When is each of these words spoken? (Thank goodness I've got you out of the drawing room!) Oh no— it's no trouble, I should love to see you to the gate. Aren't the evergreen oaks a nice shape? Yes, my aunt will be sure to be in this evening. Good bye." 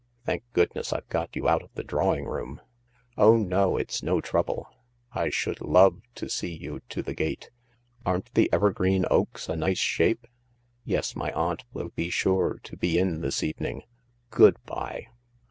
(Thank 0.25 0.41
goodness 0.53 0.91
I've 0.91 1.07
got 1.09 1.35
you 1.35 1.47
out 1.47 1.61
of 1.61 1.69
the 1.75 1.83
drawing 1.83 2.25
room!) 2.25 2.59
Oh 3.19 3.37
no— 3.37 3.77
it's 3.77 4.01
no 4.01 4.19
trouble, 4.19 4.67
I 5.11 5.29
should 5.29 5.61
love 5.61 6.01
to 6.15 6.27
see 6.27 6.51
you 6.55 6.81
to 6.89 7.03
the 7.03 7.13
gate. 7.13 7.51
Aren't 8.03 8.33
the 8.33 8.49
evergreen 8.51 9.05
oaks 9.11 9.47
a 9.47 9.55
nice 9.55 9.77
shape? 9.77 10.25
Yes, 10.85 11.15
my 11.15 11.31
aunt 11.33 11.65
will 11.71 11.89
be 11.89 12.09
sure 12.09 12.59
to 12.63 12.75
be 12.75 12.97
in 12.97 13.21
this 13.21 13.43
evening. 13.43 13.83
Good 14.31 14.57
bye." 14.65 15.05